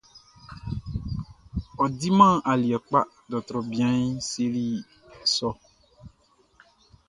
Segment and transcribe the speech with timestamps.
[1.81, 4.65] Ɔ diman aliɛ kpa, dɔrtrɔ bianʼn seli
[5.35, 5.49] sɔ.